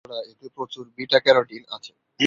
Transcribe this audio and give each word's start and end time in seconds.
তাছাড়া 0.03 0.19
এতে 0.31 0.47
প্রচুর 0.55 0.85
বিটা-ক্যারোটিন 0.97 1.63
আছে। 1.75 1.91